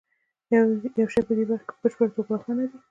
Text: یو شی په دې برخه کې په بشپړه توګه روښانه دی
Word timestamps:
یو 0.99 1.07
شی 1.13 1.21
په 1.27 1.33
دې 1.37 1.43
برخه 1.49 1.65
کې 1.67 1.73
په 1.77 1.81
بشپړه 1.83 2.09
توګه 2.13 2.29
روښانه 2.33 2.63
دی 2.69 2.77